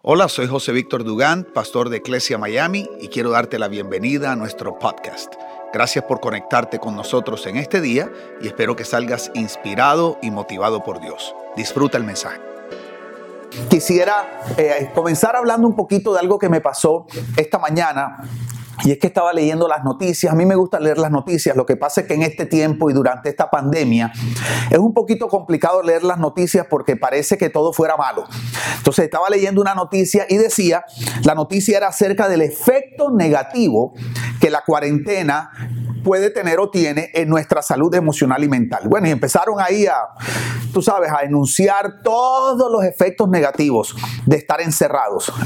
[0.00, 4.36] Hola, soy José Víctor Dugán, pastor de Iglesia Miami, y quiero darte la bienvenida a
[4.36, 5.34] nuestro podcast.
[5.72, 8.08] Gracias por conectarte con nosotros en este día
[8.40, 11.34] y espero que salgas inspirado y motivado por Dios.
[11.56, 12.40] Disfruta el mensaje.
[13.68, 17.04] Quisiera eh, comenzar hablando un poquito de algo que me pasó
[17.36, 18.18] esta mañana
[18.84, 20.32] y es que estaba leyendo las noticias.
[20.32, 21.56] A mí me gusta leer las noticias.
[21.56, 24.12] Lo que pasa es que en este tiempo y durante esta pandemia
[24.70, 28.24] es un poquito complicado leer las noticias porque parece que todo fuera malo.
[28.76, 30.84] Entonces estaba leyendo una noticia y decía,
[31.24, 33.94] la noticia era acerca del efecto negativo
[34.40, 35.50] que la cuarentena
[36.04, 38.82] puede tener o tiene en nuestra salud emocional y mental.
[38.88, 39.94] Bueno, y empezaron ahí a,
[40.72, 43.94] tú sabes, a enunciar todos los efectos negativos
[44.26, 45.32] de estar encerrados.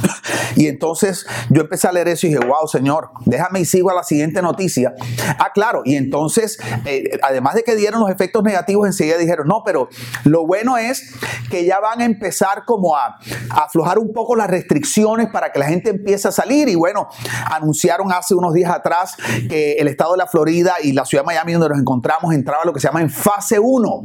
[0.55, 3.95] Y entonces yo empecé a leer eso y dije, wow, Señor, déjame y sigo a
[3.95, 4.95] la siguiente noticia.
[5.39, 9.63] Ah, claro, y entonces, eh, además de que dieron los efectos negativos, enseguida dijeron, no,
[9.65, 9.89] pero
[10.25, 11.15] lo bueno es
[11.51, 13.19] que ya van a empezar como a,
[13.51, 16.69] aflojar un poco las restricciones para que la gente empiece a salir.
[16.69, 17.09] Y bueno,
[17.51, 19.17] anunciaron hace unos días atrás
[19.49, 22.65] que el estado de la Florida y la ciudad de Miami donde nos encontramos entraba
[22.65, 24.03] lo que se llama en fase 1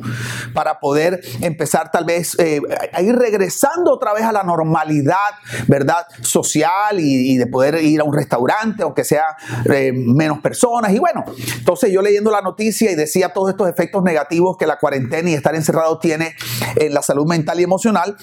[0.53, 2.61] para poder empezar tal vez eh,
[2.93, 5.15] a ir regresando otra vez a la normalidad,
[5.67, 6.05] ¿verdad?
[6.21, 9.35] Social y, de poder ir a un restaurante, aunque sea
[9.73, 10.93] eh, menos personas.
[10.93, 11.25] Y bueno,
[11.57, 15.33] entonces yo leyendo la noticia y decía todos estos efectos negativos que la cuarentena y
[15.33, 16.35] estar encerrado tiene
[16.75, 18.15] en la salud mental y emocional.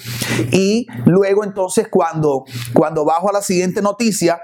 [0.51, 4.41] Y luego entonces cuando, cuando bajo a la siguiente noticia,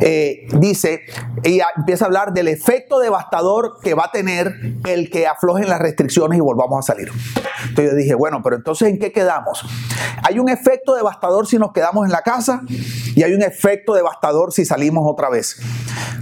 [0.00, 1.02] eh, dice,
[1.42, 4.54] ella empieza a hablar del efecto de devastador que va a tener
[4.86, 7.10] el que aflojen las restricciones y volvamos a salir.
[7.68, 9.64] Entonces yo dije, bueno, pero entonces ¿en qué quedamos?
[10.22, 12.62] Hay un efecto devastador si nos quedamos en la casa
[13.18, 15.56] y hay un efecto devastador si salimos otra vez.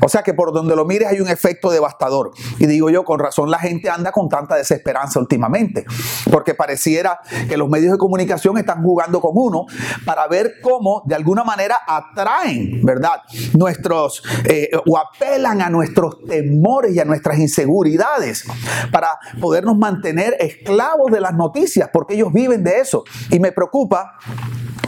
[0.00, 2.30] O sea que por donde lo mires hay un efecto devastador.
[2.58, 5.84] Y digo yo, con razón la gente anda con tanta desesperanza últimamente,
[6.30, 9.66] porque pareciera que los medios de comunicación están jugando con uno
[10.06, 13.20] para ver cómo de alguna manera atraen, ¿verdad?
[13.52, 18.46] Nuestros, eh, o apelan a nuestros temores y a nuestras inseguridades
[18.90, 23.04] para podernos mantener esclavos de las noticias, porque ellos viven de eso.
[23.30, 24.16] Y me preocupa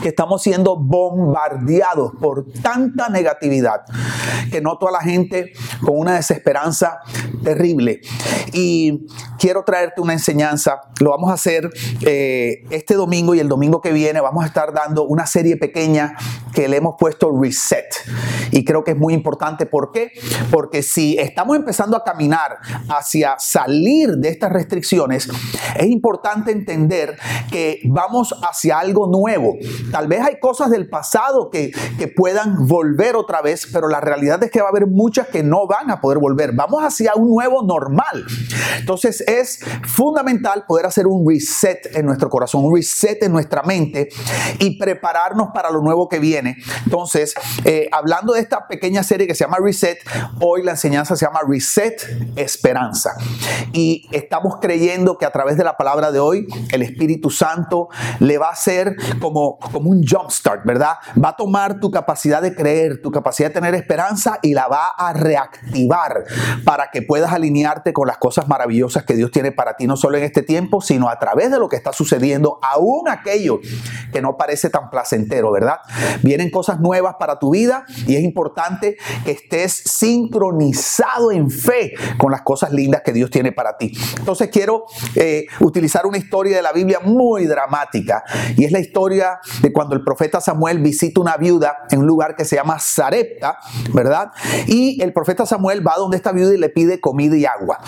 [0.01, 3.81] que estamos siendo bombardeados por tanta negatividad
[4.49, 6.99] que noto a la gente con una desesperanza
[7.43, 8.01] terrible.
[8.53, 9.07] Y
[9.37, 10.81] quiero traerte una enseñanza.
[10.99, 11.69] Lo vamos a hacer
[12.01, 16.15] eh, este domingo y el domingo que viene vamos a estar dando una serie pequeña
[16.53, 17.85] que le hemos puesto Reset.
[18.51, 19.65] Y creo que es muy importante.
[19.65, 20.11] ¿Por qué?
[20.51, 22.57] Porque si estamos empezando a caminar
[22.89, 25.29] hacia salir de estas restricciones,
[25.75, 27.17] es importante entender
[27.51, 29.55] que vamos hacia algo nuevo.
[29.91, 34.43] Tal vez hay cosas del pasado que, que puedan volver otra vez, pero la realidad
[34.43, 36.53] es que va a haber muchas que no van a poder volver.
[36.53, 38.25] Vamos hacia un nuevo normal.
[38.79, 44.09] Entonces es fundamental poder hacer un reset en nuestro corazón, un reset en nuestra mente
[44.59, 46.57] y prepararnos para lo nuevo que viene.
[46.85, 47.33] Entonces,
[47.65, 49.99] eh, hablando de esta pequeña serie que se llama Reset,
[50.41, 52.01] hoy la enseñanza se llama Reset
[52.35, 53.15] Esperanza.
[53.73, 57.89] Y estamos creyendo que a través de la palabra de hoy, el Espíritu Santo
[58.19, 60.95] le va a hacer como, como un jumpstart, ¿verdad?
[61.23, 64.87] Va a tomar tu capacidad de creer, tu capacidad de tener esperanza y la va
[64.87, 66.25] a reactivar
[66.63, 70.17] para que puedas alinearte con las cosas maravillosas que Dios tiene para ti, no solo
[70.17, 73.59] en este tiempo, sino a través de lo que está sucediendo, aún aquello
[74.11, 75.77] que no parece tan placentero, ¿verdad?
[76.23, 82.31] Vienen cosas nuevas para tu vida y es importante que estés sincronizado en fe con
[82.31, 83.91] las cosas lindas que Dios tiene para ti.
[84.17, 84.85] Entonces quiero
[85.15, 88.23] eh, utilizar una historia de la Biblia muy dramática
[88.55, 92.35] y es la historia de cuando el profeta Samuel visita una viuda en un lugar
[92.35, 93.57] que se llama Sarepta,
[93.93, 94.31] ¿verdad?
[94.67, 97.79] Y el profeta Samuel va donde esta viuda y le pide comida y agua.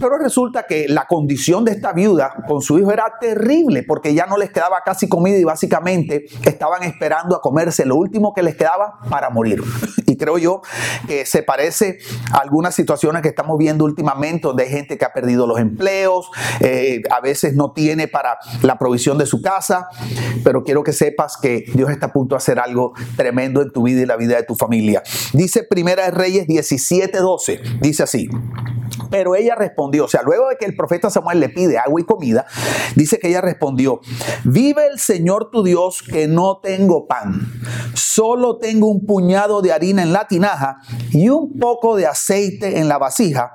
[0.00, 4.26] Pero resulta que la condición de esta viuda con su hijo era terrible porque ya
[4.26, 8.56] no les quedaba casi comida y básicamente estaban esperando a comerse lo último que les
[8.56, 9.62] quedaba para morir.
[10.06, 10.62] Y creo yo
[11.06, 11.98] que se parece
[12.32, 16.30] a algunas situaciones que estamos viendo últimamente donde hay gente que ha perdido los empleos,
[16.60, 19.88] eh, a veces no tiene para la provisión de su casa,
[20.44, 23.82] pero quiero que sepas que Dios está a punto de hacer algo tremendo en tu
[23.82, 25.02] vida y la vida de tu familia.
[25.32, 28.28] Dice Primera de Reyes 17:12, dice así.
[29.10, 32.04] Pero ella respondió, o sea, luego de que el profeta Samuel le pide agua y
[32.04, 32.46] comida,
[32.94, 34.00] dice que ella respondió,
[34.44, 37.46] vive el Señor tu Dios que no tengo pan,
[37.94, 40.78] solo tengo un puñado de harina en la tinaja
[41.10, 43.52] y un poco de aceite en la vasija,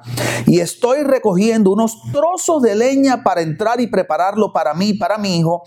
[0.48, 5.18] y estoy recogiendo unos trozos de leña para entrar y prepararlo para mí y para
[5.18, 5.63] mi hijo,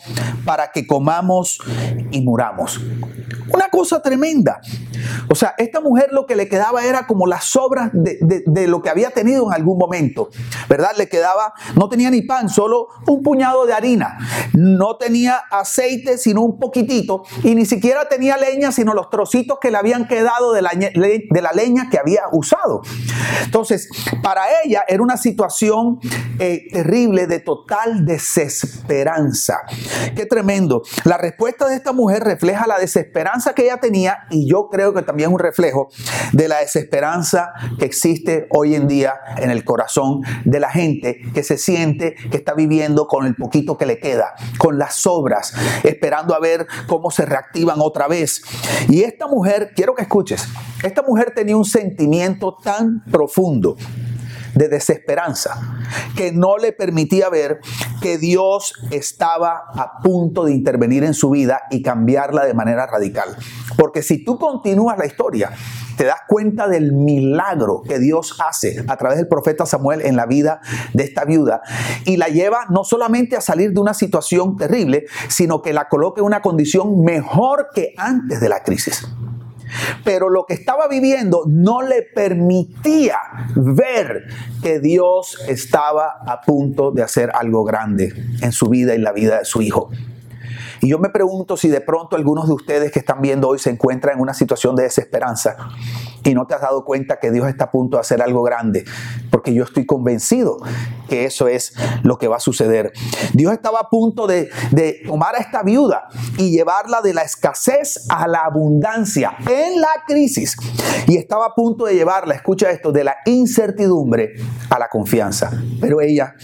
[0.46, 1.58] para que comamos
[2.10, 2.80] y muramos.
[3.52, 4.60] Una cosa tremenda.
[5.28, 8.90] O sea, esta mujer lo que le quedaba era como las sobras de, lo que
[8.90, 10.28] había tenido en algún momento,
[10.68, 10.90] ¿verdad?
[10.96, 14.18] Le quedaba, no tenía ni pan, solo un puñado de harina.
[14.54, 17.24] No tenía aceite, sino un poquitito.
[17.42, 21.42] Y ni siquiera tenía leña, sino los trocitos que le habían quedado de la, de
[21.42, 22.82] la leña que había usado.
[23.44, 23.88] Entonces,
[24.22, 25.98] para ella era una situación
[26.38, 29.60] eh, terrible de total desesperanza.
[30.14, 30.82] Qué tremendo.
[31.04, 35.02] La respuesta de esta mujer refleja la desesperanza que ella tenía y yo creo que
[35.02, 35.88] también es un reflejo
[36.32, 41.42] de la desesperanza que existe hoy en día en el corazón de la gente que
[41.42, 45.54] se siente que está viviendo con el poquito que le queda, con las sobras,
[45.84, 48.42] esperando a ver cómo se reactivan otra vez.
[48.88, 50.48] Y esta mujer, quiero que escuches,
[50.82, 53.76] esta mujer tenía un sentimiento tan profundo
[54.56, 55.60] de desesperanza
[56.16, 57.60] que no le permitía ver
[58.02, 63.36] que Dios estaba a punto de intervenir en su vida y cambiarla de manera radical.
[63.76, 65.50] Porque si tú continúas la historia,
[65.96, 70.26] te das cuenta del milagro que Dios hace a través del profeta Samuel en la
[70.26, 70.60] vida
[70.92, 71.62] de esta viuda
[72.04, 76.20] y la lleva no solamente a salir de una situación terrible, sino que la coloca
[76.20, 79.06] en una condición mejor que antes de la crisis.
[80.04, 83.18] Pero lo que estaba viviendo no le permitía
[83.54, 84.24] ver
[84.62, 89.38] que Dios estaba a punto de hacer algo grande en su vida y la vida
[89.38, 89.90] de su hijo.
[90.80, 93.70] Y yo me pregunto si de pronto algunos de ustedes que están viendo hoy se
[93.70, 95.56] encuentran en una situación de desesperanza
[96.26, 98.84] y no te has dado cuenta que Dios está a punto de hacer algo grande,
[99.30, 100.58] porque yo estoy convencido
[101.08, 102.92] que eso es lo que va a suceder.
[103.32, 104.50] Dios estaba a punto de,
[105.06, 110.56] tomar a esta viuda y llevarla de la escasez a la abundancia en la crisis.
[111.06, 114.34] Y estaba a punto de llevarla, escucha esto, de la incertidumbre
[114.68, 115.52] a la confianza.
[115.80, 116.34] Pero ella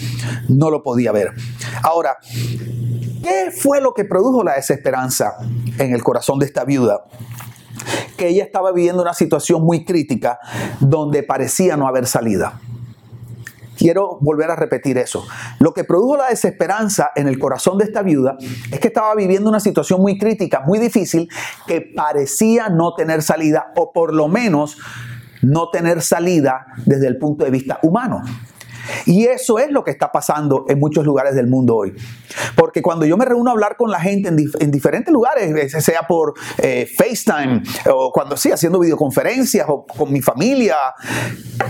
[0.49, 1.33] no lo podía ver.
[1.83, 2.19] Ahora,
[3.23, 5.35] ¿qué fue lo que produjo la desesperanza
[5.79, 7.05] en el corazón de esta viuda?
[8.17, 10.39] Que ella estaba viviendo una situación muy crítica
[10.81, 12.61] donde parecía no haber salida.
[13.77, 15.27] Quiero volver a repetir eso.
[15.59, 18.37] Lo que produjo la desesperanza en el corazón de esta viuda
[18.71, 21.29] es que estaba viviendo una situación muy crítica, muy difícil,
[21.67, 24.77] que parecía no tener salida o por lo menos
[25.43, 28.23] no tener salida desde el punto de vista humano.
[29.07, 31.95] Y eso es lo que está pasando en muchos lugares del mundo hoy.
[32.57, 36.35] Porque cuando yo me reúno a hablar con la gente en, diferentes lugares, sea por
[36.59, 37.63] eh, FaceTime
[37.93, 40.77] o cuando sí, haciendo videoconferencias o con mi familia,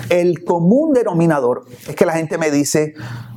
[0.08, 2.94] el común denominador es que la gente me dice,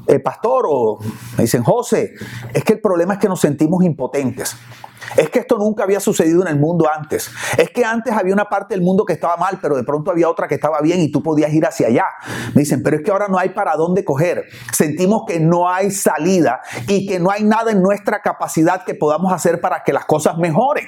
[0.08, 1.00] eh, pastor, o
[1.38, 2.14] me dicen, José,
[2.54, 4.56] es que el problema es que nos sentimos impotentes.
[5.16, 7.30] Es que esto nunca había sucedido en el mundo antes.
[7.58, 10.30] Es que antes había una parte del mundo que estaba mal, pero de pronto había
[10.30, 12.06] otra que estaba bien y tú podías ir hacia allá.
[12.54, 14.46] Me dicen, pero es que ahora no hay para dónde coger.
[14.72, 19.32] Sentimos que no hay salida y que no hay nada en nuestra capacidad que podamos
[19.32, 20.86] hacer para que las cosas mejoren.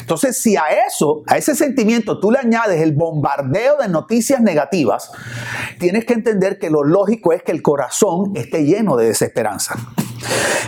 [0.00, 5.10] Entonces, si a eso, a ese sentimiento, tú le añades el bombardeo de noticias negativas,
[5.78, 9.76] tienes que entender que lo lógico es que el corazón esté lleno de desesperanza.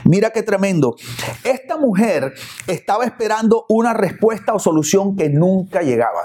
[0.05, 0.97] Mira qué tremendo.
[1.45, 2.35] Esta mujer
[2.67, 6.25] estaba esperando una respuesta o solución que nunca llegaba.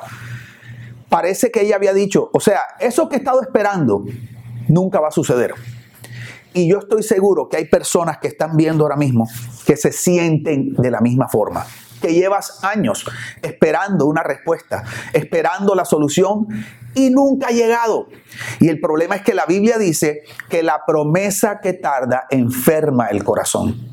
[1.10, 4.04] Parece que ella había dicho, o sea, eso que he estado esperando
[4.68, 5.54] nunca va a suceder.
[6.54, 9.28] Y yo estoy seguro que hay personas que están viendo ahora mismo
[9.66, 11.66] que se sienten de la misma forma
[12.06, 13.04] que llevas años
[13.42, 16.46] esperando una respuesta, esperando la solución
[16.94, 18.10] y nunca ha llegado.
[18.60, 23.24] Y el problema es que la Biblia dice que la promesa que tarda enferma el
[23.24, 23.90] corazón.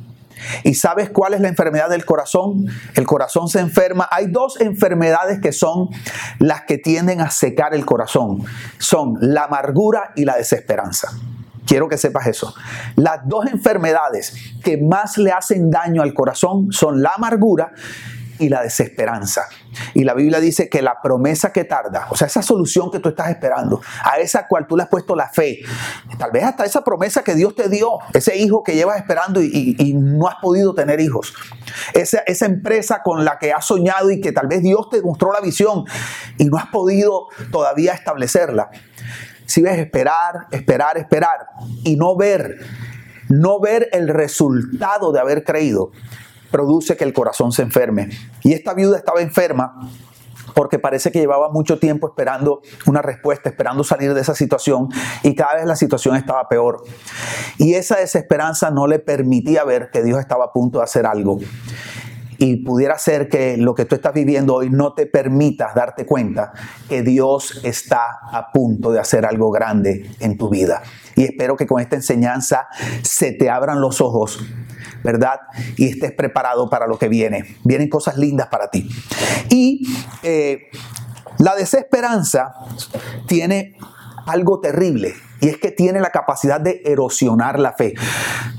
[0.63, 2.67] ¿Y sabes cuál es la enfermedad del corazón?
[2.95, 4.09] El corazón se enferma.
[4.11, 5.89] Hay dos enfermedades que son
[6.39, 8.45] las que tienden a secar el corazón.
[8.77, 11.13] Son la amargura y la desesperanza.
[11.67, 12.55] Quiero que sepas eso.
[12.97, 17.73] Las dos enfermedades que más le hacen daño al corazón son la amargura
[18.39, 19.49] y la desesperanza.
[19.95, 23.11] Y la Biblia dice que la promesa que tarda, o sea, esa solución que tú
[23.11, 25.61] estás esperando, a esa cual tú le has puesto la fe,
[26.19, 29.93] tal vez hasta esa promesa que Dios te dio, ese hijo que llevas esperando y,
[29.95, 31.35] no has podido tener hijos,
[31.95, 35.33] esa, esa empresa con la que has soñado y que tal vez Dios te mostró
[35.33, 35.85] la visión
[36.39, 38.71] y no has podido todavía establecerla.
[39.53, 41.47] Si ves esperar, esperar, esperar
[41.85, 42.57] y no ver,
[43.29, 45.91] no ver el resultado de haber creído,
[46.51, 48.09] produce que el corazón se enferme.
[48.43, 49.91] Y esta viuda estaba enferma
[50.55, 54.89] porque parece que llevaba mucho tiempo esperando una respuesta, esperando salir de esa situación
[55.23, 56.83] y cada vez la situación estaba peor.
[57.59, 61.41] Y esa desesperanza no le permitía ver que Dios estaba a punto de hacer algo
[62.43, 66.53] y pudiera ser que lo que tú estás viviendo hoy no te permita darte cuenta
[66.89, 70.83] que Dios está a punto de hacer algo grande en tu vida.
[71.15, 72.67] Y espero que con esta enseñanza
[73.03, 74.41] se te abran los ojos
[75.05, 75.41] ¿verdad?
[75.77, 77.57] Y estés preparado para lo que viene.
[77.65, 78.89] Vienen cosas lindas para ti.
[79.49, 79.83] Y
[80.23, 80.69] eh,
[81.39, 82.55] la desesperanza
[83.27, 83.77] tiene
[84.27, 87.95] algo terrible y es que tiene la capacidad de erosionar la fe.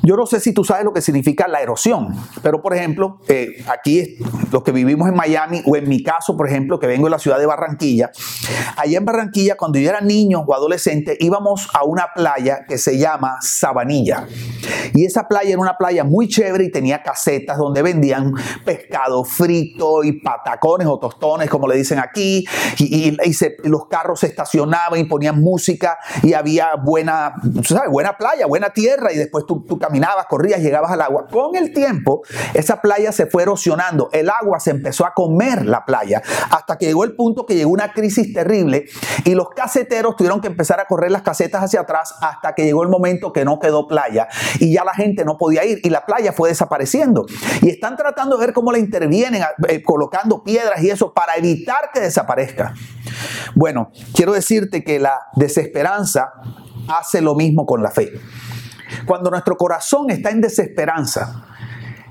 [0.04, 3.64] Yo no sé si tú sabes lo que significa la erosión, pero por ejemplo, eh,
[3.68, 4.18] aquí
[4.52, 7.20] los que vivimos en Miami o en mi caso, por ejemplo, que vengo de la
[7.20, 8.12] ciudad de Barranquilla,
[8.76, 12.98] allá en Barranquilla, cuando yo era niño o adolescente, íbamos a una playa que se
[12.98, 14.28] llama Sabanilla.
[14.94, 18.34] Y esa playa era una playa muy chévere y tenía casetas donde vendían
[18.66, 22.46] pescado frito y patacones o tostones, como le dicen aquí,
[22.78, 23.18] y,
[23.64, 26.34] los carros se estacionaban y ponían música y
[26.76, 27.90] buena, ¿sabes?
[27.90, 31.28] buena playa, buena tierra y después tú, tú caminabas, corrías, llegabas al agua.
[31.32, 32.22] Con el tiempo,
[32.54, 36.86] esa playa se fue erosionando, el agua se empezó a comer la playa hasta que
[36.86, 38.86] llegó el punto que llegó una crisis terrible
[39.26, 42.84] y los caseteros tuvieron que empezar a correr las casetas hacia atrás hasta que llegó
[42.84, 44.28] el momento que no quedó playa
[44.60, 47.26] y ya la gente no podía ir y la playa fue desapareciendo.
[47.62, 51.92] Y están tratando de ver cómo la intervienen, eh, colocando piedras y eso para evitar
[51.94, 52.74] que desaparezca.
[53.56, 56.34] Bueno, quiero decirte que la desesperanza
[56.88, 58.12] hace lo mismo con la fe.
[59.06, 61.46] Cuando nuestro corazón está en desesperanza,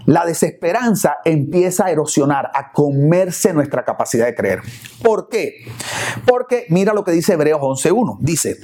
[0.06, 4.60] la desesperanza empieza a erosionar, a comerse nuestra capacidad de creer.
[5.02, 5.66] ¿Por qué?
[6.26, 8.18] Porque mira lo que dice Hebreos 11.1.
[8.20, 8.58] Dice,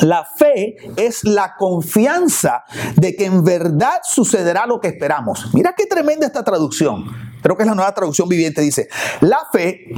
[0.00, 2.64] la fe es la confianza
[2.96, 5.50] de que en verdad sucederá lo que esperamos.
[5.52, 7.04] Mira qué tremenda esta traducción.
[7.42, 8.62] Creo que es la nueva traducción viviente.
[8.62, 8.88] Dice,
[9.20, 9.88] la fe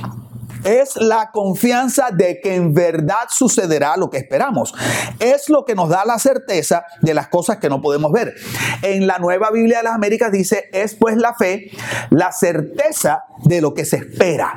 [0.63, 4.75] es la confianza de que en verdad sucederá lo que esperamos.
[5.19, 8.35] Es lo que nos da la certeza de las cosas que no podemos ver.
[8.83, 11.71] En la nueva Biblia de las Américas dice, es pues la fe,
[12.11, 14.55] la certeza de lo que se espera.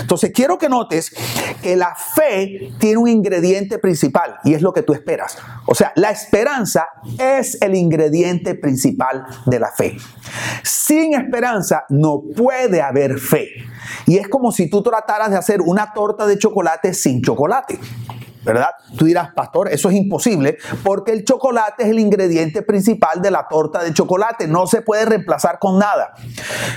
[0.00, 1.14] Entonces quiero que notes
[1.62, 5.38] que la fe tiene un ingrediente principal y es lo que tú esperas.
[5.66, 6.86] O sea, la esperanza
[7.18, 9.96] es el ingrediente principal de la fe.
[10.62, 13.48] Sin esperanza no puede haber fe.
[14.06, 17.78] Y es como si tú trataras de hacer una torta de chocolate sin chocolate.
[18.44, 18.70] ¿verdad?
[18.96, 23.48] Tú dirás, pastor, eso es imposible porque el chocolate es el ingrediente principal de la
[23.48, 26.12] torta de chocolate, no se puede reemplazar con nada.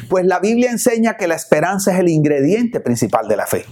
[0.10, 3.66] Pues la Biblia enseña que la esperanza es el ingrediente principal de la fe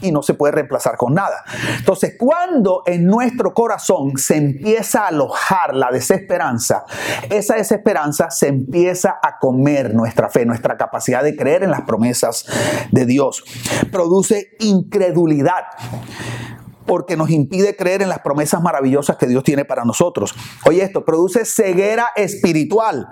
[0.00, 1.44] y no se puede reemplazar con nada.
[1.78, 6.84] Entonces, cuando en nuestro corazón se empieza a alojar la desesperanza,
[7.30, 12.46] esa desesperanza se empieza a comer nuestra fe, nuestra capacidad de creer en las promesas
[12.90, 13.44] de Dios.
[13.90, 15.64] Produce incredulidad
[16.88, 20.34] porque nos impide creer en las promesas maravillosas que Dios tiene para nosotros.
[20.64, 23.08] Oye, esto produce ceguera espiritual,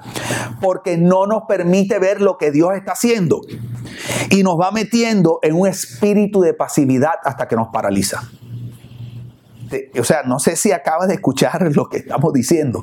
[0.60, 3.42] porque no nos permite ver lo que Dios está haciendo
[4.30, 8.22] y nos va metiendo en un espíritu de pasividad hasta que nos paraliza.
[9.98, 12.82] O sea, no sé si acabas de escuchar lo que estamos diciendo.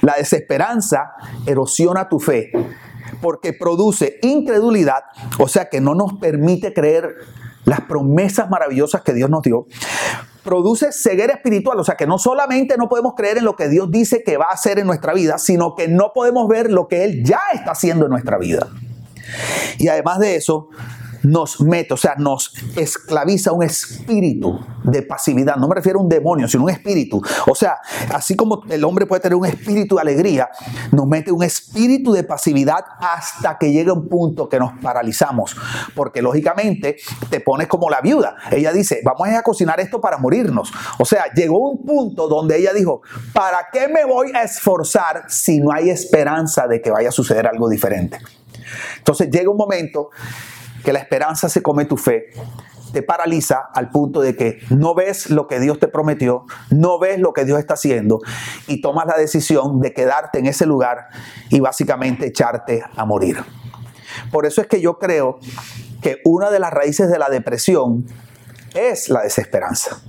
[0.00, 1.12] La desesperanza
[1.46, 2.50] erosiona tu fe
[3.20, 5.02] porque produce incredulidad,
[5.38, 7.16] o sea que no nos permite creer
[7.64, 9.66] las promesas maravillosas que Dios nos dio,
[10.42, 13.90] produce ceguera espiritual, o sea que no solamente no podemos creer en lo que Dios
[13.90, 17.04] dice que va a hacer en nuestra vida, sino que no podemos ver lo que
[17.04, 18.68] Él ya está haciendo en nuestra vida.
[19.78, 20.68] Y además de eso,
[21.22, 25.56] nos mete, o sea, nos esclaviza un espíritu de pasividad.
[25.56, 27.22] No me refiero a un demonio, sino un espíritu.
[27.46, 27.78] O sea,
[28.12, 30.48] así como el hombre puede tener un espíritu de alegría,
[30.92, 35.56] nos mete un espíritu de pasividad hasta que llega un punto que nos paralizamos.
[35.94, 36.96] Porque lógicamente
[37.28, 38.36] te pones como la viuda.
[38.50, 40.72] Ella dice, vamos a, cocinar esto para morirnos.
[40.98, 45.60] O sea, llegó un punto donde ella dijo, ¿para qué me voy a esforzar si
[45.60, 48.18] no hay esperanza de que vaya a suceder algo diferente?
[48.98, 50.10] Entonces llega un momento
[50.84, 52.30] que la esperanza se come tu fe,
[52.92, 57.18] te paraliza al punto de que no ves lo que Dios te prometió, no ves
[57.18, 58.18] lo que Dios está haciendo
[58.66, 61.08] y tomas la decisión de quedarte en ese lugar
[61.48, 63.38] y básicamente echarte a morir.
[64.32, 65.38] Por eso es que yo creo
[66.02, 68.06] que una de las raíces de la depresión
[68.74, 70.00] es la desesperanza.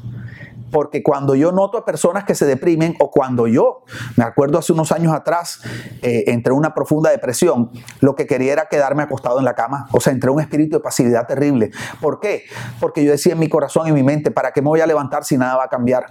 [0.71, 3.83] Porque cuando yo noto a personas que se deprimen o cuando yo,
[4.15, 5.61] me acuerdo hace unos años atrás,
[6.01, 9.87] eh, entré en una profunda depresión, lo que quería era quedarme acostado en la cama.
[9.91, 11.71] O sea, entré en un espíritu de pasividad terrible.
[11.99, 12.43] ¿Por qué?
[12.79, 15.23] Porque yo decía en mi corazón y mi mente, ¿para qué me voy a levantar
[15.23, 16.05] si nada va a cambiar?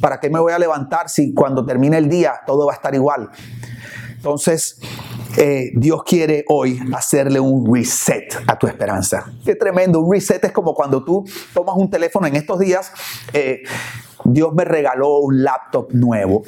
[0.00, 2.94] ¿Para qué me voy a levantar si cuando termine el día todo va a estar
[2.94, 3.30] igual?
[4.22, 4.78] Entonces,
[5.36, 9.32] eh, Dios quiere hoy hacerle un reset a tu esperanza.
[9.44, 10.00] Qué tremendo.
[10.00, 11.24] Un reset es como cuando tú
[11.54, 12.92] tomas un teléfono en estos días.
[13.32, 13.62] Eh,
[14.24, 16.42] Dios me regaló un laptop nuevo.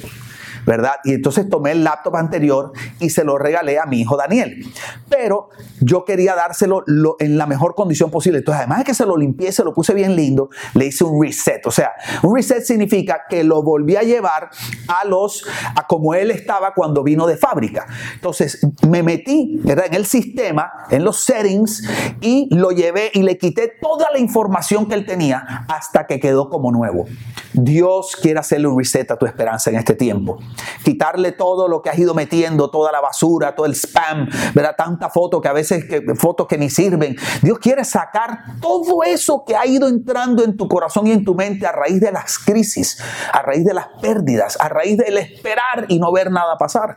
[0.66, 0.94] ¿Verdad?
[1.04, 4.64] Y entonces tomé el laptop anterior y se lo regalé a mi hijo Daniel.
[5.08, 5.48] Pero
[5.80, 6.84] yo quería dárselo
[7.18, 8.38] en la mejor condición posible.
[8.38, 11.22] Entonces, además de que se lo limpié, se lo puse bien lindo, le hice un
[11.22, 11.66] reset.
[11.66, 11.92] O sea,
[12.22, 14.50] un reset significa que lo volví a llevar
[14.88, 15.44] a los,
[15.76, 17.86] a como él estaba cuando vino de fábrica.
[18.14, 19.86] Entonces, me metí, ¿verdad?
[19.86, 21.82] En el sistema, en los settings
[22.20, 26.48] y lo llevé y le quité toda la información que él tenía hasta que quedó
[26.48, 27.06] como nuevo.
[27.54, 30.38] Dios quiere hacerle un reset a tu esperanza en este tiempo.
[30.84, 34.74] Quitarle todo lo que has ido metiendo, toda la basura, todo el spam, ¿verdad?
[34.76, 37.16] Tanta foto que a veces, que, fotos que ni sirven.
[37.42, 41.34] Dios quiere sacar todo eso que ha ido entrando en tu corazón y en tu
[41.34, 42.98] mente a raíz de las crisis,
[43.32, 46.96] a raíz de las pérdidas, a raíz del esperar y no ver nada pasar.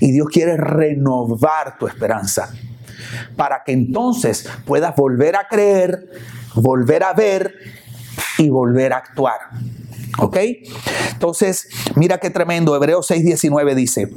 [0.00, 2.52] Y Dios quiere renovar tu esperanza
[3.36, 6.08] para que entonces puedas volver a creer,
[6.54, 7.54] volver a ver
[8.38, 9.38] y volver a actuar.
[10.18, 10.38] ¿Ok?
[11.12, 12.74] Entonces, mira qué tremendo.
[12.74, 14.10] Hebreos 6:19 dice,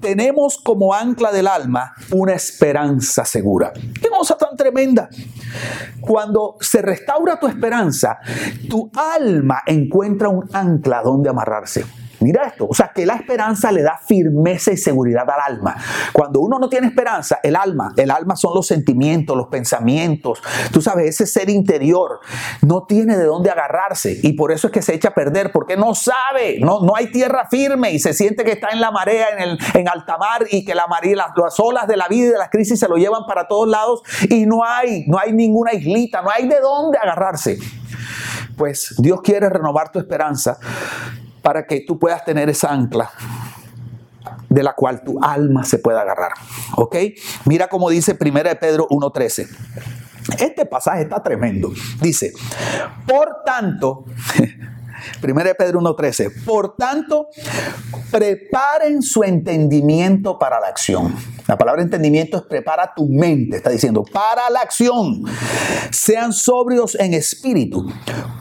[0.00, 3.72] tenemos como ancla del alma una esperanza segura.
[3.72, 5.08] Qué cosa tan tremenda.
[6.00, 8.18] Cuando se restaura tu esperanza,
[8.68, 11.84] tu alma encuentra un ancla donde amarrarse.
[12.22, 15.76] Mira esto, o sea que la esperanza le da firmeza y seguridad al alma.
[16.12, 20.40] Cuando uno no tiene esperanza, el alma, el alma son los sentimientos, los pensamientos,
[20.72, 22.20] tú sabes, ese ser interior
[22.62, 25.76] no tiene de dónde agarrarse y por eso es que se echa a perder, porque
[25.76, 29.30] no sabe, no, no hay tierra firme y se siente que está en la marea,
[29.30, 32.28] en, el, en alta mar y que la marea, las, las olas de la vida
[32.28, 35.32] y de las crisis se lo llevan para todos lados y no hay, no hay
[35.32, 37.58] ninguna islita, no hay de dónde agarrarse.
[38.56, 40.58] Pues Dios quiere renovar tu esperanza
[41.42, 43.10] para que tú puedas tener esa ancla
[44.48, 46.32] de la cual tu alma se pueda agarrar.
[46.76, 46.96] ¿Ok?
[47.46, 49.48] Mira cómo dice 1 Pedro 1.13.
[50.38, 51.72] Este pasaje está tremendo.
[52.00, 52.32] Dice,
[53.06, 54.04] por tanto,
[55.22, 57.28] 1 Pedro 1.13, por tanto,
[58.10, 61.14] preparen su entendimiento para la acción.
[61.46, 65.24] La palabra entendimiento es prepara tu mente, está diciendo, para la acción.
[65.90, 67.90] Sean sobrios en espíritu.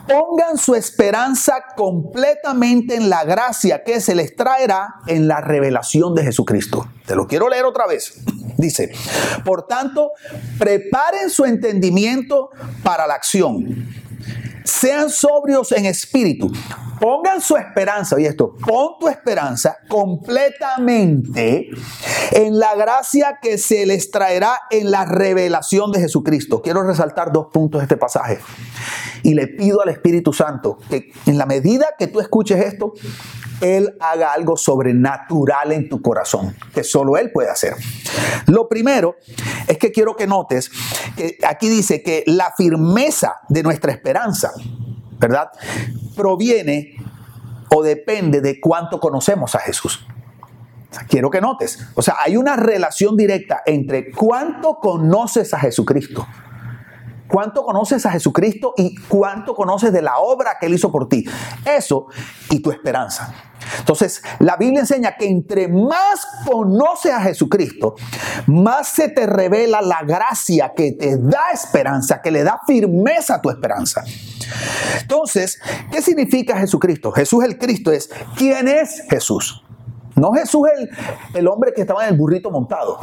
[0.07, 6.23] Pongan su esperanza completamente en la gracia que se les traerá en la revelación de
[6.23, 6.87] Jesucristo.
[7.05, 8.13] Te lo quiero leer otra vez.
[8.57, 8.91] Dice,
[9.43, 10.11] por tanto,
[10.59, 12.49] preparen su entendimiento
[12.83, 14.00] para la acción
[14.63, 16.51] sean sobrios en espíritu.
[16.99, 21.69] Pongan su esperanza, y esto, pon tu esperanza completamente
[22.31, 26.61] en la gracia que se les traerá en la revelación de Jesucristo.
[26.61, 28.39] Quiero resaltar dos puntos de este pasaje.
[29.23, 32.93] Y le pido al Espíritu Santo que en la medida que tú escuches esto,
[33.61, 37.75] Él haga algo sobrenatural en tu corazón, que solo Él puede hacer.
[38.47, 39.15] Lo primero
[39.67, 40.71] es que quiero que notes
[41.15, 44.51] que aquí dice que la firmeza de nuestra esperanza
[45.21, 45.51] ¿verdad?
[46.15, 46.95] Proviene
[47.69, 50.05] o depende de cuánto conocemos a Jesús.
[51.07, 56.27] quiero que notes, o sea, hay una relación directa entre cuánto conoces a Jesucristo
[57.27, 61.23] cuánto conoces a Jesucristo y cuánto conoces de la obra que Él hizo por ti.
[61.63, 62.07] Eso
[62.49, 63.33] y tu esperanza.
[63.79, 67.95] Entonces, la Biblia enseña que entre más conoces a Jesucristo,
[68.47, 73.41] más se te revela la gracia que te da esperanza, que le da firmeza a
[73.41, 74.03] tu esperanza.
[75.01, 75.59] Entonces,
[75.91, 77.11] ¿qué significa Jesucristo?
[77.11, 79.63] Jesús el Cristo es, ¿quién es Jesús?
[80.15, 80.89] No Jesús el,
[81.33, 82.99] el hombre que estaba en el burrito montado.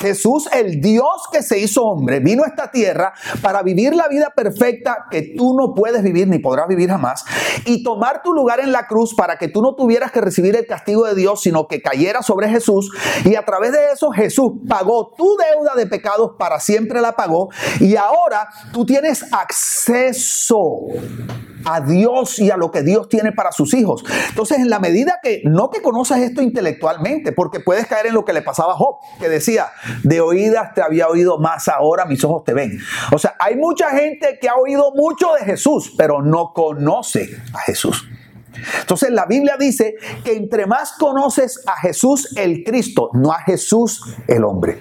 [0.00, 4.32] Jesús, el Dios que se hizo hombre, vino a esta tierra para vivir la vida
[4.34, 7.24] perfecta que tú no puedes vivir ni podrás vivir jamás
[7.66, 10.66] y tomar tu lugar en la cruz para que tú no tuvieras que recibir el
[10.66, 12.90] castigo de Dios, sino que cayera sobre Jesús.
[13.24, 17.50] Y a través de eso Jesús pagó tu deuda de pecados, para siempre la pagó.
[17.78, 20.86] Y ahora tú tienes acceso
[21.64, 24.04] a Dios y a lo que Dios tiene para sus hijos.
[24.28, 28.24] Entonces, en la medida que no que conoces esto intelectualmente, porque puedes caer en lo
[28.24, 29.70] que le pasaba a Job, que decía,
[30.02, 32.78] de oídas te había oído más, ahora mis ojos te ven.
[33.12, 37.58] O sea, hay mucha gente que ha oído mucho de Jesús, pero no conoce a
[37.60, 38.06] Jesús.
[38.80, 44.02] Entonces la Biblia dice que entre más conoces a Jesús el Cristo, no a Jesús
[44.26, 44.78] el hombre,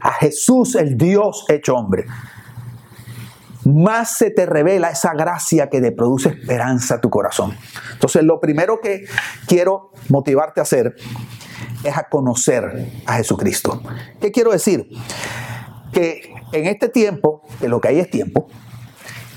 [0.00, 2.06] a Jesús el Dios hecho hombre,
[3.64, 7.56] más se te revela esa gracia que te produce esperanza a tu corazón.
[7.92, 9.06] Entonces, lo primero que
[9.48, 10.94] quiero motivarte a hacer
[11.84, 13.82] es a conocer a Jesucristo.
[14.20, 14.88] ¿Qué quiero decir?
[15.92, 18.48] Que en este tiempo, que lo que hay es tiempo,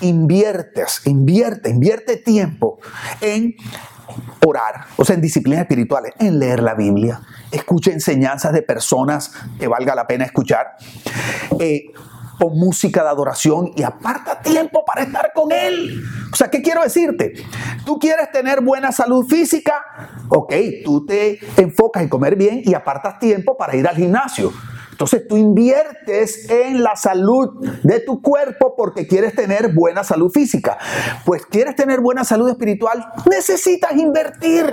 [0.02, 2.80] inviertes, invierte, invierte tiempo
[3.22, 3.56] en
[4.46, 7.22] orar, o sea, en disciplinas espirituales, en leer la Biblia,
[7.52, 10.76] escucha enseñanzas de personas que valga la pena escuchar,
[11.60, 11.92] eh,
[12.48, 16.02] música de adoración y aparta tiempo para estar con Él.
[16.32, 17.34] O sea, ¿qué quiero decirte?
[17.86, 19.84] Tú quieres tener buena salud física,
[20.30, 24.52] ok, tú te enfocas en comer bien y apartas tiempo para ir al gimnasio.
[24.92, 30.78] Entonces tú inviertes en la salud de tu cuerpo porque quieres tener buena salud física.
[31.26, 34.66] Pues quieres tener buena salud espiritual, necesitas invertir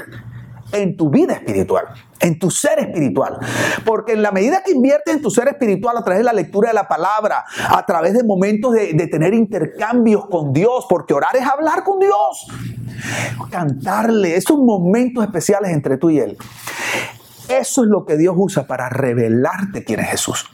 [0.72, 1.86] en tu vida espiritual,
[2.20, 3.38] en tu ser espiritual.
[3.84, 6.68] Porque en la medida que inviertes en tu ser espiritual a través de la lectura
[6.68, 11.46] de la palabra, a través de momentos de, tener intercambios con Dios, porque orar es
[11.46, 12.46] hablar con Dios,
[13.50, 16.36] cantarle, esos momentos especiales entre tú y Él.
[17.48, 20.50] Eso es lo que Dios usa para revelarte quién es Jesús.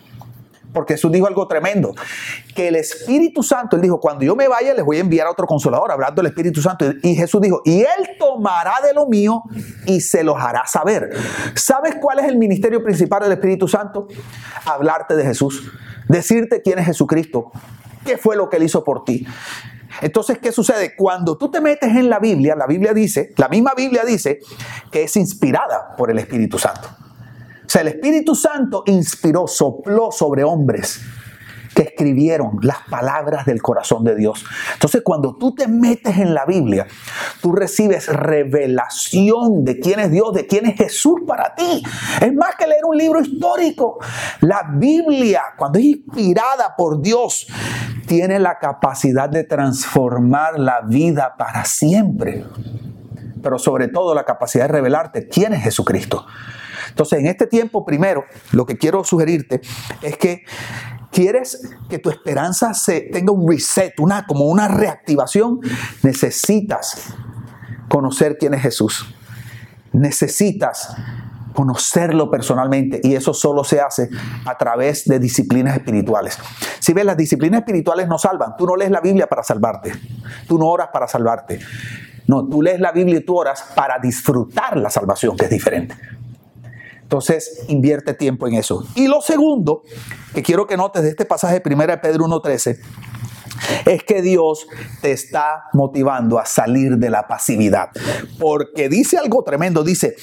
[0.72, 1.94] Porque Jesús dijo algo tremendo,
[2.55, 5.31] que el Espíritu Santo, Él dijo, cuando yo me vaya les voy a enviar a
[5.31, 6.87] otro consolador, hablando del Espíritu Santo.
[7.03, 9.42] Y Jesús dijo, y Él tomará de lo mío
[9.87, 11.11] y se los hará saber.
[11.55, 14.09] ¿Sabes cuál es el ministerio principal del Espíritu Santo?
[14.64, 15.71] Hablarte de Jesús,
[16.09, 17.51] decirte quién es Jesucristo,
[18.05, 19.27] qué fue lo que Él hizo por ti.
[20.01, 20.97] Entonces, ¿qué sucede?
[20.97, 24.40] Cuando tú te metes en la Biblia, la Biblia dice, la misma Biblia dice
[24.90, 26.88] que es inspirada por el Espíritu Santo.
[27.66, 31.01] O sea, el Espíritu Santo inspiró, sopló sobre hombres
[31.74, 34.44] que escribieron las palabras del corazón de Dios.
[34.74, 36.87] Entonces, cuando tú te metes en la Biblia,
[37.40, 41.82] tú recibes revelación de quién es Dios, de quién es Jesús para ti.
[42.20, 43.98] Es más que leer un libro histórico.
[44.40, 47.46] La Biblia, cuando es inspirada por Dios,
[48.06, 52.44] tiene la capacidad de transformar la vida para siempre.
[53.42, 56.26] Pero sobre todo la capacidad de revelarte quién es Jesucristo.
[56.92, 59.62] Entonces, en este tiempo, primero, lo que quiero sugerirte
[60.02, 60.44] es que
[61.11, 65.61] quieres que tu esperanza se tenga un reset, una, como una reactivación,
[66.02, 67.14] necesitas
[67.88, 69.14] conocer quién es Jesús.
[69.92, 70.94] Necesitas
[71.55, 74.09] conocerlo personalmente y eso solo se hace
[74.44, 76.38] a través de disciplinas espirituales.
[76.78, 78.57] Si ves, las disciplinas espirituales no salvan.
[78.57, 79.92] Tú no lees la Biblia para salvarte.
[80.48, 81.61] Tú no oras para salvarte.
[82.26, 85.94] No, tú lees la Biblia y tú oras para disfrutar la salvación, que es diferente.
[87.12, 88.87] Entonces, invierte tiempo en eso.
[88.94, 89.83] Y lo segundo
[90.33, 92.79] que quiero que notes de este pasaje de 1 Pedro 1.13
[93.85, 94.66] es que Dios
[95.03, 97.90] te está motivando a salir de la pasividad.
[98.38, 100.16] Porque dice algo tremendo, dice,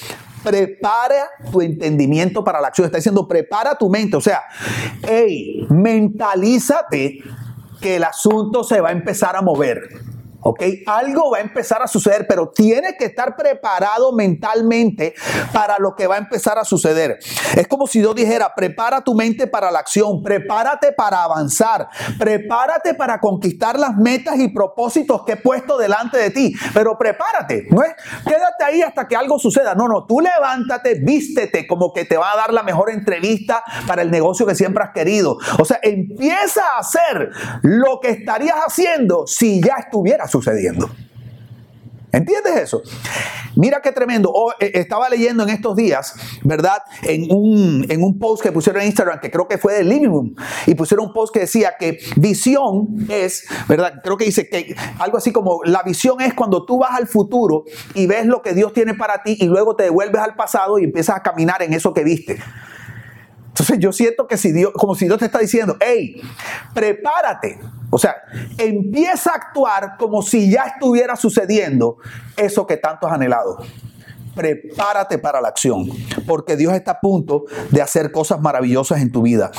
[0.43, 2.86] prepara tu entendimiento para la acción.
[2.86, 4.17] Está diciendo, prepara tu mente.
[4.17, 4.41] O sea,
[5.04, 7.19] hey, mentalízate
[7.80, 9.80] que el asunto se va a empezar a mover.
[10.41, 10.63] ¿Ok?
[10.88, 15.13] Algo va a empezar a suceder, pero tienes que estar preparado mentalmente
[15.54, 17.19] para lo que va a empezar a suceder.
[17.56, 22.93] Es como si yo dijera, prepara tu mente para la acción, prepárate para avanzar, prepárate
[22.93, 27.82] para conquistar las metas y propósitos que he puesto delante de ti, pero prepárate, no
[28.25, 32.32] quédate ahí hasta que algo suceda, no, no, tú levántate, vístete como que te va
[32.34, 35.38] a dar la mejor entrevista para el negocio que siempre has querido.
[35.60, 37.30] O sea, empieza a hacer
[37.63, 40.89] lo que estarías haciendo si ya estuvieras sucediendo.
[42.11, 42.81] ¿Entiendes eso?
[43.55, 44.31] Mira qué tremendo.
[44.33, 46.77] Oh, eh, estaba leyendo en estos días, ¿verdad?
[47.03, 50.07] En un, en un post que pusieron en Instagram, que creo que fue de Living
[50.07, 53.93] Room, y pusieron un post que decía que visión es, ¿verdad?
[54.03, 57.65] Creo que dice que algo así como la visión es cuando tú vas al futuro
[57.93, 60.85] y ves lo que Dios tiene para ti y luego te devuelves al pasado y
[60.85, 62.39] empiezas a caminar en eso que viste.
[63.49, 66.21] Entonces yo siento que si Dios, como si Dios te está diciendo, hey,
[66.73, 67.59] prepárate
[67.89, 68.15] o sea,
[68.58, 71.97] empieza a actuar como si ya estuviera sucediendo
[72.38, 73.58] eso que tanto has anhelado.
[74.36, 75.89] Prepárate para la acción,
[76.28, 79.52] porque Dios está a punto de hacer cosas maravillosas en tu vida.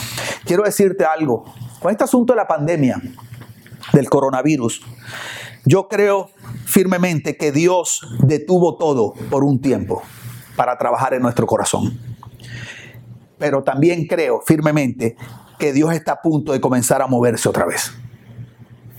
[0.44, 1.44] Quiero decirte algo,
[1.80, 3.00] con este asunto de la pandemia,
[3.92, 4.82] del coronavirus,
[5.64, 6.30] yo creo
[6.64, 10.02] firmemente que Dios detuvo todo por un tiempo
[10.56, 11.98] para trabajar en nuestro corazón.
[13.38, 15.16] Pero también creo firmemente
[15.58, 17.92] que Dios está a punto de comenzar a moverse otra vez.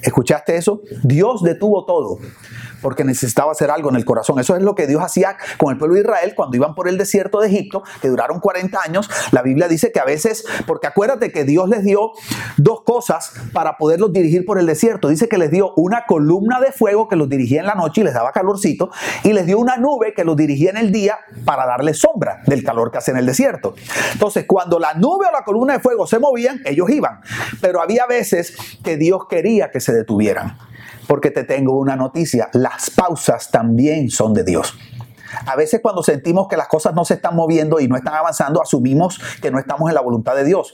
[0.01, 0.81] ¿Escuchaste eso?
[1.03, 2.19] Dios detuvo todo
[2.81, 4.39] porque necesitaba hacer algo en el corazón.
[4.39, 6.97] Eso es lo que Dios hacía con el pueblo de Israel cuando iban por el
[6.97, 9.09] desierto de Egipto, que duraron 40 años.
[9.31, 12.11] La Biblia dice que a veces, porque acuérdate que Dios les dio
[12.57, 15.09] dos cosas para poderlos dirigir por el desierto.
[15.09, 18.03] Dice que les dio una columna de fuego que los dirigía en la noche y
[18.03, 18.89] les daba calorcito,
[19.23, 22.63] y les dio una nube que los dirigía en el día para darles sombra del
[22.63, 23.75] calor que hace en el desierto.
[24.13, 27.21] Entonces, cuando la nube o la columna de fuego se movían, ellos iban.
[27.61, 30.57] Pero había veces que Dios quería que se detuvieran
[31.07, 34.77] porque te tengo una noticia, las pausas también son de Dios.
[35.45, 38.61] A veces cuando sentimos que las cosas no se están moviendo y no están avanzando,
[38.61, 40.73] asumimos que no estamos en la voluntad de Dios.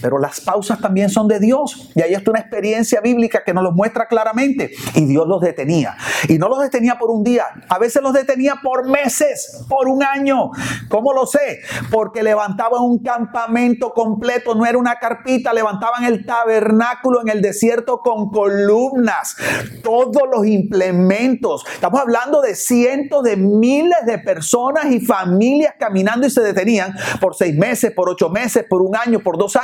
[0.00, 1.90] Pero las pausas también son de Dios.
[1.94, 4.72] Y ahí está una experiencia bíblica que nos lo muestra claramente.
[4.94, 5.96] Y Dios los detenía.
[6.28, 10.02] Y no los detenía por un día, a veces los detenía por meses, por un
[10.02, 10.50] año.
[10.88, 11.60] ¿Cómo lo sé?
[11.90, 18.00] Porque levantaban un campamento completo, no era una carpita, levantaban el tabernáculo en el desierto
[18.00, 19.36] con columnas,
[19.82, 21.64] todos los implementos.
[21.72, 27.34] Estamos hablando de cientos de miles de personas y familias caminando y se detenían por
[27.34, 29.56] seis meses, por ocho meses, por un año, por dos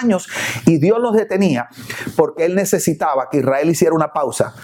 [0.67, 1.69] Y Dios los detenía
[2.17, 4.55] porque Él necesitaba que Israel hiciera una pausa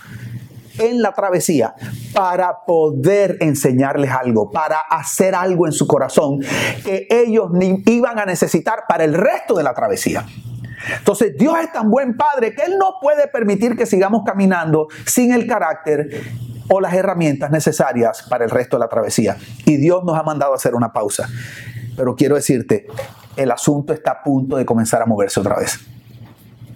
[0.78, 1.74] en la travesía
[2.14, 6.40] para poder enseñarles algo, para hacer algo en su corazón
[6.84, 10.24] que ellos ni iban a necesitar para el resto de la travesía.
[10.98, 15.32] Entonces Dios es tan buen padre que Él no puede permitir que sigamos caminando sin
[15.32, 16.08] el carácter
[16.68, 19.36] o las herramientas necesarias para el resto de la travesía.
[19.64, 21.28] Y Dios nos ha mandado a hacer una pausa.
[21.96, 22.86] Pero quiero decirte,
[23.36, 25.78] el asunto está a punto de comenzar a moverse otra vez.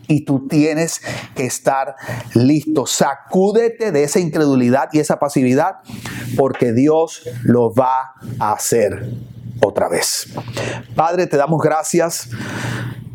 [0.09, 1.01] Y tú tienes
[1.35, 1.97] que estar
[2.35, 2.87] listo.
[2.87, 5.79] Sacúdete de esa incredulidad y esa pasividad
[6.37, 9.11] porque Dios lo va a hacer
[9.61, 10.29] otra vez.
[10.95, 12.31] Padre, te damos gracias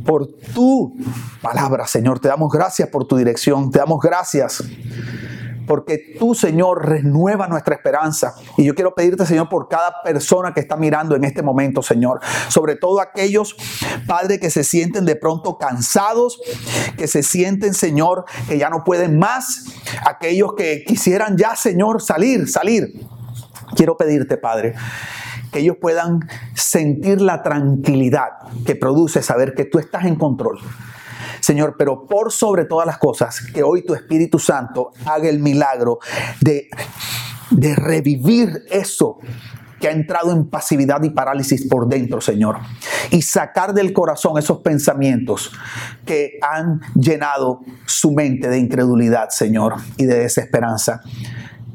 [0.05, 0.97] por tu
[1.41, 2.19] palabra, Señor.
[2.19, 3.71] Te damos gracias por tu dirección.
[3.71, 4.63] Te damos gracias
[5.71, 8.35] porque tú, Señor, renueva nuestra esperanza.
[8.57, 12.19] Y yo quiero pedirte, Señor, por cada persona que está mirando en este momento, Señor.
[12.49, 13.55] Sobre todo aquellos,
[14.05, 16.41] Padre, que se sienten de pronto cansados,
[16.97, 19.63] que se sienten, Señor, que ya no pueden más.
[20.05, 23.07] Aquellos que quisieran ya, Señor, salir, salir.
[23.73, 24.73] Quiero pedirte, Padre,
[25.53, 26.19] que ellos puedan
[26.53, 28.27] sentir la tranquilidad
[28.65, 30.59] que produce saber que tú estás en control.
[31.41, 35.99] Señor, pero por sobre todas las cosas, que hoy tu Espíritu Santo haga el milagro
[36.39, 36.69] de,
[37.49, 39.19] de revivir eso
[39.81, 42.59] que ha entrado en pasividad y parálisis por dentro, Señor.
[43.09, 45.51] Y sacar del corazón esos pensamientos
[46.05, 51.01] que han llenado su mente de incredulidad, Señor, y de desesperanza.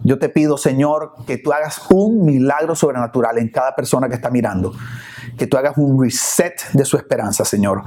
[0.05, 4.31] Yo te pido, Señor, que tú hagas un milagro sobrenatural en cada persona que está
[4.31, 4.73] mirando.
[5.37, 7.83] Que tú hagas un reset de su esperanza, Señor.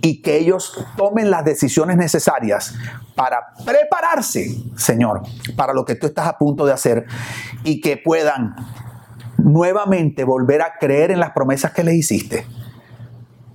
[0.00, 2.74] Y que ellos tomen las decisiones necesarias
[3.14, 5.22] para prepararse, Señor,
[5.56, 7.06] para lo que tú estás a punto de hacer.
[7.64, 8.54] Y que puedan
[9.38, 12.46] nuevamente volver a creer en las promesas que les hiciste.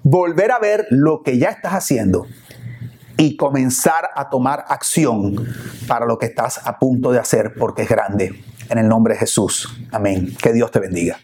[0.04, 2.26] Volver a ver lo que ya estás haciendo
[3.20, 5.36] y comenzar a tomar acción
[5.88, 8.44] para lo que estás a punto de hacer porque es grande.
[8.70, 9.68] En el nombre de Jesús.
[9.92, 10.36] Amén.
[10.42, 11.18] Que Dios te bendiga.